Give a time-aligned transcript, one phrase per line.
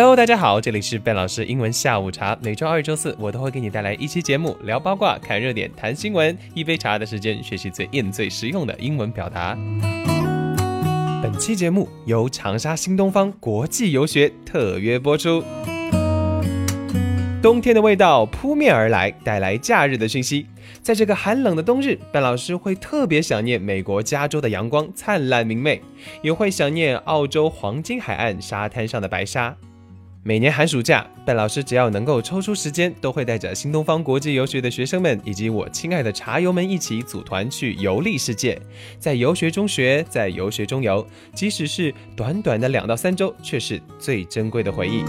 [0.00, 2.34] Hello，大家好，这里是 Ben 老师英文下午茶。
[2.40, 9.54] 每周二、周四我都会给你带来一期节目，聊八卦、看热点、谈新闻，一杯茶的时间，学习最硬、最实用的英文表达。
[11.22, 15.44] 本期节目由长沙新东方国际游学特约播出。
[17.42, 20.46] 冬天的味道扑面而来，带来假日的讯息。
[20.80, 25.82] 在这个寒冷的冬日贝老师会特别想念美国加州的阳光灿烂明媚，
[26.22, 29.54] 也会想念澳洲黄金海岸沙滩上的白沙。
[30.22, 38.60] 每年寒暑假，笨老师只要能够抽出时间，都会带着新东方国际游学的学生们以及我亲爱的茶友们一起组团去游历世界，
[38.98, 45.02] 在游学中学，在游学中游，即使是短短的两到三周，却是最珍贵的回忆。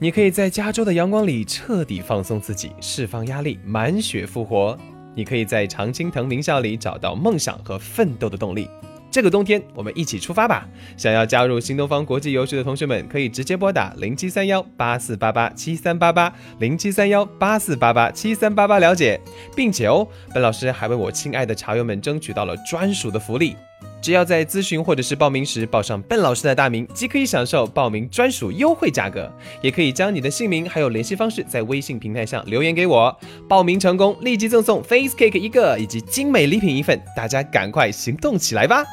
[0.00, 4.78] 你可以在加州的阳光里彻底放松自己，释放压力，满血复活；
[5.16, 8.68] 你可以在常青藤名校里找到梦想和奋斗的动力。
[9.12, 10.66] 这个冬天，我们一起出发吧！
[10.96, 19.20] 想要加入新东方国际游学的同学们，可以直接拨打零七三幺八四八八七三八八零七三幺八四八八七三八八了解，
[19.54, 23.54] 并且哦，本老师还为我亲爱的茶友们争取到了专属的福利，
[24.00, 29.30] 只要在咨询或者是报名时报上笨老师的大名，即可以享受报名专属优惠价格，
[29.60, 33.16] 也可以将你的姓名还有联系方式在微信平台上留言给我，
[33.48, 38.84] 报名成功立即赠送 face cake 一个以及精美礼品一份，大家赶快行动起来吧！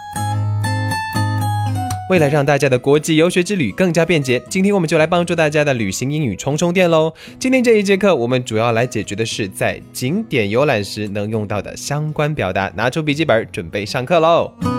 [2.10, 7.14] 为了让大家的国际游学之旅更加便捷，今天我们就来帮助大家的旅行英语充充电喽。
[7.38, 12.72] 今天这一节课，我们主要来解决的是在景点游览时能用到的相关表达。
[12.76, 14.79] 拿出笔记本，准备上课喽。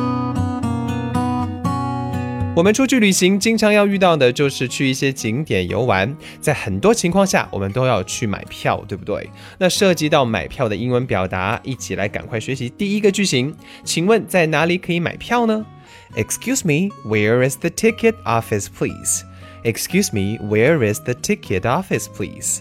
[2.61, 9.31] 我们出去旅行，经常要遇到的就是去一些景点游玩，在很多情况下，我们都要去买票，对不对？
[9.57, 13.57] 那涉及到买票的英文表达，一起来赶快学习第一个句型。
[13.83, 15.65] 请问在哪里可以买票呢
[16.17, 19.23] ？Excuse me, where is the ticket office, please?
[19.65, 22.59] Excuse me, where is the ticket office, please?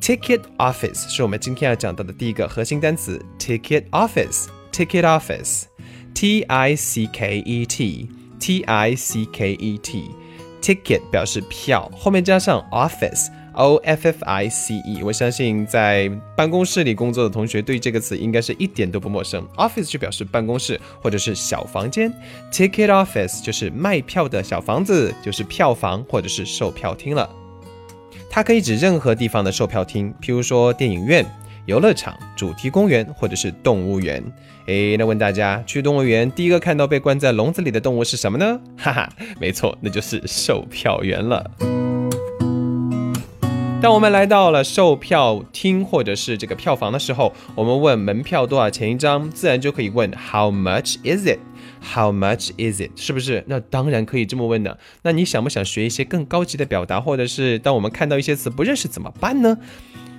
[0.00, 3.24] Ticket office 是我们今天要讲到的第一个核心单词。
[3.38, 5.66] Ticket office, ticket office,
[6.14, 8.08] T I C K E T,
[8.40, 10.10] T I C K E T,
[10.60, 13.28] ticket 表示票，后面加上 office。
[13.54, 19.44] O F F I C E，我相信在办公室里工作的同学对这个词应该是一点都不陌生。
[19.56, 22.14] Office 就表示办公室或者是小房间
[22.52, 27.28] ，Ticket Office 就是卖票的小房子，就是票房或者是售票厅了。
[28.30, 31.26] 它可以指任何地方的售票厅，譬如说电影院、
[31.66, 34.22] 游乐场、主题公园或者是动物园。
[34.66, 38.60] 诶，那问大家，去动物园第一个看到被关在笼子里的动物是什么呢？
[38.76, 39.08] 哈哈，
[39.40, 41.50] 没错，那就是售票员了。
[43.82, 51.38] 当我们来到了售票厅或者是这个票房的时候，我们问门票多少钱一张，自然就可以问 How much is it?
[51.82, 52.90] How much is it?
[52.94, 53.42] 是不是？
[53.46, 54.78] 那当然可以这么问的。
[55.02, 59.56] 那你想不想学一些更高级的表达，或者是当我们看到一些词不认识怎么办呢？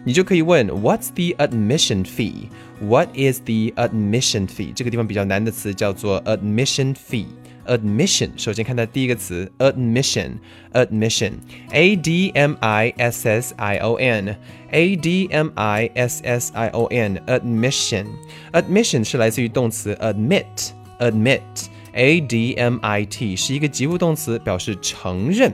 [0.05, 2.49] 你就可以问 What's the admission fee?
[2.81, 4.73] What is the admission fee?
[4.75, 15.91] 这个地方比较难的词叫做 admission fee。admission，首先看到第一个词 admission，admission，a d m i s s i o n，a d m i
[15.95, 25.53] s s i o n，admission，admission 是来自于动词 admit，admit，a d m i t 是一个及物动词，表示承认。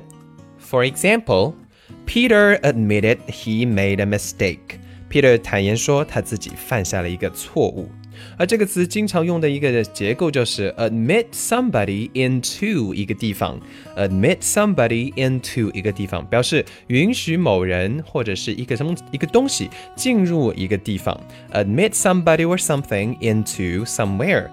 [0.61, 1.55] For example,
[2.07, 4.79] Peter admitted he made a mistake.
[5.11, 7.89] Peter 坦言说他自己犯下了一个错误。
[8.39, 13.59] 而这个词经常用的一个结构就是 admit somebody into 一个地方，
[13.97, 21.19] admit somebody into 一个地方，表示允许某人或者是一个什么一个东西进入一个地方，
[21.53, 24.49] admit somebody or something into somewhere。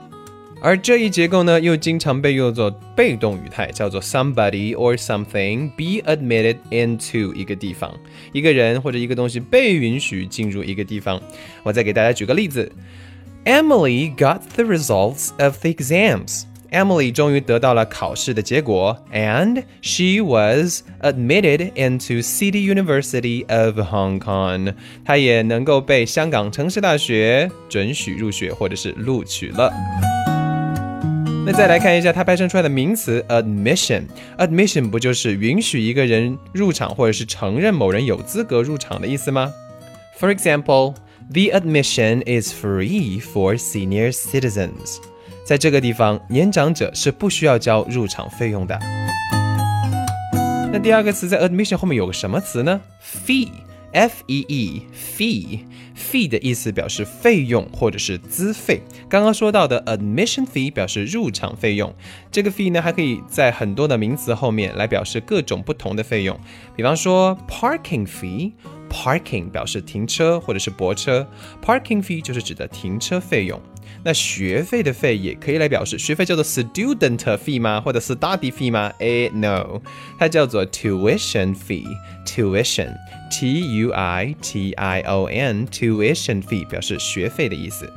[0.64, 7.98] 而这一结构呢，又经常被用作被动语态，叫做 somebody or something be admitted into 一个地方，
[8.34, 11.22] 一个人或者一个东西被允许进入一个地方。
[11.64, 12.70] 我再给大家举个例子。
[13.46, 16.44] Emily got the results of the exams.
[16.72, 24.74] Emily 终于得到了考试的结果，and she was admitted into City University of Hong Kong。
[25.06, 29.72] 她也能够被香港城市大学准许入学或者是录取了。
[31.47, 34.05] 那再来看一下它派生出来的名词 admission。
[34.39, 39.53] admission 不就是允许一个人入场或者是承认某人有资格入场的意思吗
[40.19, 40.95] ？For example。
[41.33, 44.99] The admission is free for senior citizens。
[45.47, 48.79] 在这个地方，年长者是不需要交入场费用的。
[50.71, 52.79] 那第二个词在 admission 后面有个什么词呢
[53.27, 53.49] ？Fee。
[53.95, 55.61] F E E fee
[55.97, 58.83] fee 的意思表示费用或者是资费。
[59.09, 61.95] 刚刚说到的 admission fee 表示入场费用，
[62.31, 66.39] 这个 fee 呢还可以在很多的名词后面来表示各种不同的费用。
[66.77, 68.53] 比方说 parking fee
[68.95, 71.27] Parking 表示停车或者是泊车
[71.61, 73.61] ，parking fee 就是指的停车费用。
[74.05, 77.81] 那学费的费也可以来表示学费叫做 student fee 吗？
[77.81, 78.93] 或者 study fee 吗？
[79.01, 79.81] 哎，no，
[80.19, 87.93] 它叫做 tuition fee，tuition，t u i t i o n，tuition fee 表示学费的意思。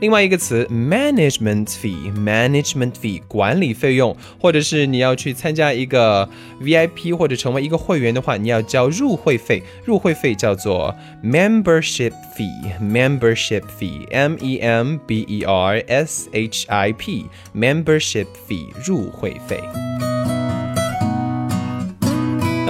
[0.00, 6.28] 另外一个词 management fee，management fee 管理费用，或者是你要去参加一个
[6.60, 10.94] VIP 或者成为一个会员的话，你要交入会费，入会费叫做
[11.24, 19.60] membership fee，membership fee，M E M B E R S H I P，membership fee 入会费。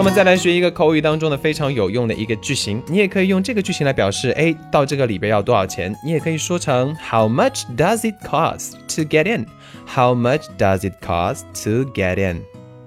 [0.07, 5.93] 我们再来学一个口语当中的非常有用的一个句型，你也可以用这个句型来表示，哎，到这个里边要多少钱？
[6.05, 9.47] 你也可以说成 How much does it cost to get in?
[9.85, 12.41] How much does it cost to get in?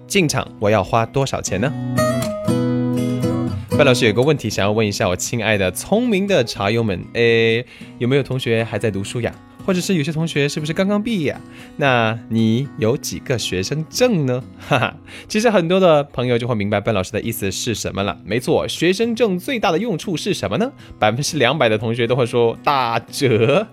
[0.07, 1.69] 进场我要花多少钱呢？
[3.71, 7.65] 范老师有个问题想要问一下我亲爱的聪明的茶友们，哎，
[7.97, 9.29] 有没有同学还在读书呀？
[9.69, 11.37] 或者是有些同学是不是刚刚毕业？
[11.77, 14.43] 那你有几个学生证呢？
[14.67, 14.95] 哈哈，
[15.27, 18.17] 其实很多的朋友就会明白笨老师的意思是什么了。
[18.25, 20.71] 没错，学生证最大的用处是什么呢？
[20.97, 23.67] 百分之两百的同学都会说打折。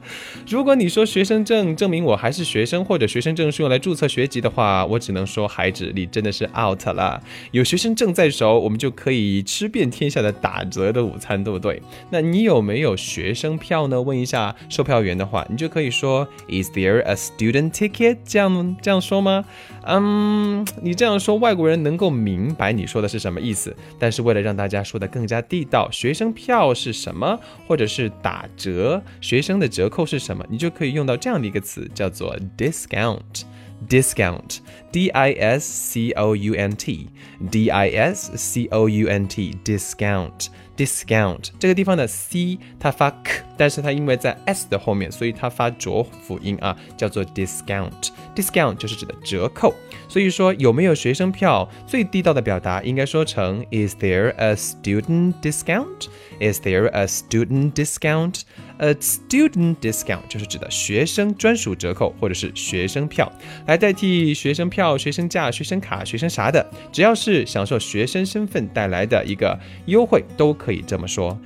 [0.47, 7.19] 如果你说学生证证明我还是学生，或者学生证是用来注册学籍的话，我只能说孩子你真的是 out 了。
[7.53, 11.81] 有学生证在手，我们就可以吃遍天下的打折的午餐，对不对？
[12.11, 14.03] 那你有没有学生票呢？
[14.03, 15.86] 问一下售票员的话，你就可以。
[15.87, 18.19] 以说，Is there a student ticket？
[18.25, 19.45] 这样这样说吗？
[19.85, 23.75] 嗯，你这样说，外国人能够明白你说的是什么意思。
[23.99, 27.39] 但是为了让大家说的更加地道，学生票是什么，
[27.69, 33.45] 或者是打折，学生的折扣是什么，你就可以用到这样的一个词，叫做 discount。
[33.90, 42.08] discount，d i s c o u n t，d i s c o u n t，discount。discount 这个地方的
[42.08, 49.76] c 它发 k，但是它因为在 s 的后面，所以它发浊辅音啊，叫做 discount。discount 就是指的折扣。
[50.08, 51.70] 所以说有没有学生票？
[51.86, 56.08] 最地道的表达应该说成 Is there a student discount?
[56.40, 58.42] Is there a student discount?
[58.79, 63.31] A student discount 就是指的学生专属折扣或者是学生票，
[63.67, 71.39] 来代替学生票、学生价、学生卡、学生啥的，只要是享受学生身份带来的一个优惠，都可以这么说。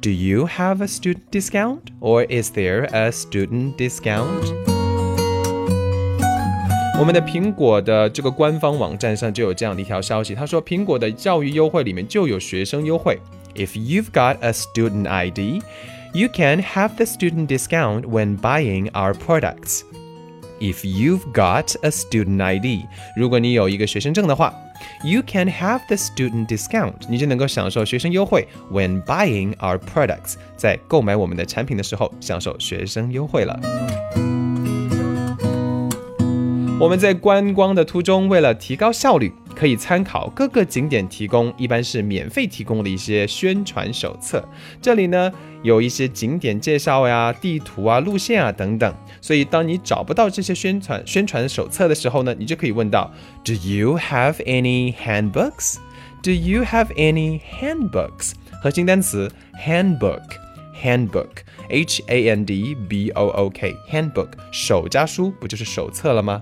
[0.00, 1.80] Do you have a student discount?
[2.00, 4.54] Or is there a student discount?
[7.00, 13.18] 我们的苹果的这个官方网站上就有这样的一条消息，他说苹果的教育优惠里面就有学生优惠。
[13.54, 15.62] If you've got a student ID,
[16.13, 19.83] you can have the student discount when buying our products.
[20.59, 22.85] If you've got a student ID，
[23.17, 24.53] 如果你有一个学生证的话，
[25.03, 28.47] you can have the student discount，你就能够享受学生优惠。
[28.71, 33.59] When buying our products，在购买我们的产品的时候，享受学生优惠了。
[36.79, 39.33] 我们在观光的途中，为了提高效率。
[39.58, 44.48] 可以参考各个景点提供，一般是免费提供的一些宣传手册。
[44.80, 45.32] 这里呢
[45.64, 48.94] 有一些景点介绍呀、地图啊、路线啊等等。
[49.20, 53.12] 所以当你找不到这些宣传宣传手册的时候呢，你就可以问到
[53.44, 55.78] ：Do you have any handbooks?
[56.22, 58.34] Do you have any handbooks?
[58.62, 59.28] 核心单词
[59.60, 66.40] handbook，handbook，h a n d b o o k，handbook 手加书不就是手册了吗？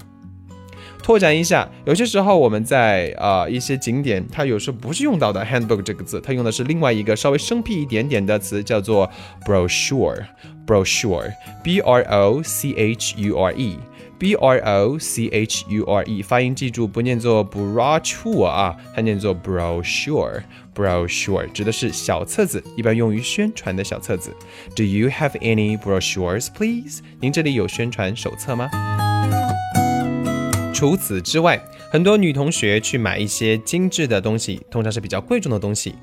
[1.06, 9.08] 拓展一下，有些时候我们在啊一些景点，它有时候不是用到的 handbook 这个字，它用的是另外一个稍微生僻一点点的词，叫做
[9.44, 17.48] brochure，brochure，b r o c h u r e，b r o c h u r e，发音记住不念作
[17.48, 24.34] brochure 啊，它念作 brochure，brochure 指的是小册子，一般用于宣传的小册子。
[24.74, 26.98] Do you have any brochures, please？
[27.20, 28.68] 您这里有宣传手册吗？
[30.76, 31.58] 除此之外，
[31.90, 35.94] 很多女同学去买一些精致的东西，通常是比较贵重的东西，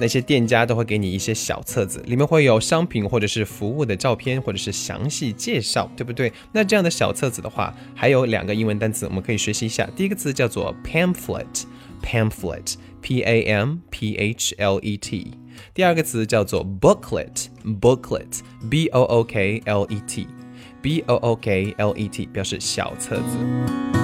[0.00, 6.32] 那些店家都会给你一些小册子，里面会有商品或者是服务的照片，或者是详细介绍，对不对？
[6.50, 9.86] 那这样的小册子的话，还有两个英文单词，我们可以学习一下。
[9.94, 15.32] 第一个词叫做 pamphlet，pamphlet，p a m p h l e t。
[15.74, 24.01] 第二个词叫做 booklet，booklet，b o o k l e t，b o o k l e t，表示小册子。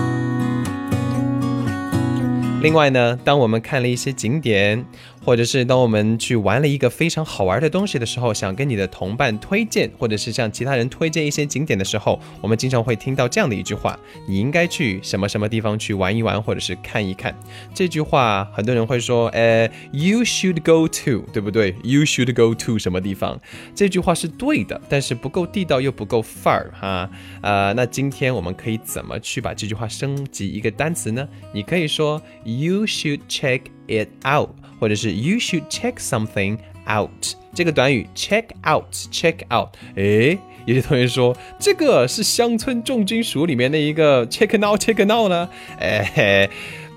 [2.60, 4.84] 另外呢，当我们看了一些景点，
[5.28, 17.38] 或者是当我们去玩了一个非常好玩的东西的时候，想跟你的同伴推荐，或者是向其他人推荐一些景点的时候，我们经常会听到这样的一句话：你应该去什么什么地方去玩一玩，或者是看一看。
[17.75, 23.38] 这句话很多人会说，呃，You should go to，对不对？You should go to 什么地方？
[23.75, 27.11] 这句话是对的，但是不够地道又不够范儿哈。
[27.42, 31.28] 呃，那今天我们可以怎么去把这句话升级一个单词呢？
[31.52, 36.58] 你可以说 You should check it out，或者是 You should check something
[36.88, 37.35] out。
[37.54, 45.49] 这个短语 check out，check out，诶，有些同学说这个是乡村重金属里面的一个 check now，check now 呢？
[45.80, 46.49] 诶。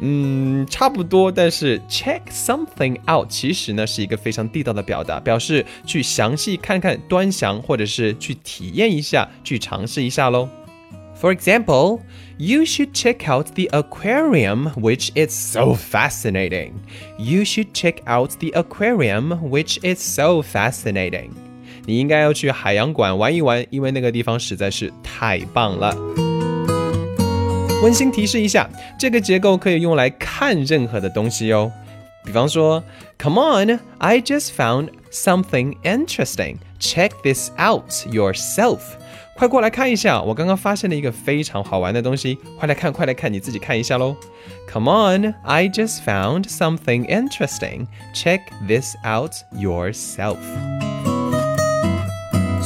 [0.03, 10.49] 嗯，差不多，但是 check something out 其实呢是一个非常地道的表达，表示去详细看看、端详，或者是去体验一下、去尝试一下喽。
[11.20, 12.00] For example,
[12.38, 16.72] you should check out the aquarium, which is so fascinating.
[17.18, 21.30] You should check out the aquarium, which is so fascinating.
[21.86, 25.96] 你应该要去海洋馆玩一玩，因为那个地方实在是太棒了。
[27.82, 31.72] 温馨提示一下，这个结构可以用来看任何的东西哦。
[32.24, 32.82] 比方说，
[33.18, 36.56] Come on, I just found something interesting.
[36.80, 38.80] Check this out yourself.
[39.41, 42.37] 快过来看一下，我刚刚发现了一个非常好玩的东西。
[42.59, 44.15] 快来看，快来看，你自己看一下喽。
[44.71, 47.87] Come on, I just found something interesting.
[48.13, 50.37] Check this out yourself.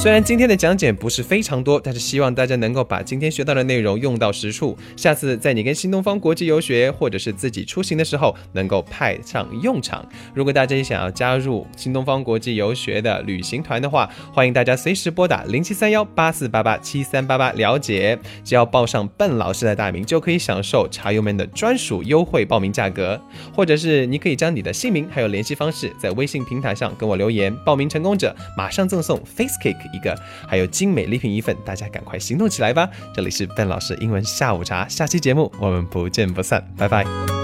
[0.06, 4.78] 虽然今天的讲解不是非常多，但是希望大家能够把今天学到的内容用到实处。
[4.94, 10.08] 下次在你跟新东方国际游学，或者是自己出行的时候，能够派上用场。
[10.32, 18.16] 如果大家也想要加入新东方国际游学的旅行团的话，欢迎大家随时拨打零七三幺八四八八七三八八了解。
[18.44, 23.20] 只要报上笨老师的大名，就可以享受茶友们的专属优惠报名价格。
[23.52, 29.95] 或者是你可以将你的姓名还有联系方式在微信平台上跟我留言，报名成功者马上赠送 Face Cake。
[29.96, 32.88] 一个，还有精美礼品一份，大家赶快行动起来吧！
[33.14, 37.35] 这里是笨老师英文下午茶，下期节目我们不见不散，拜拜。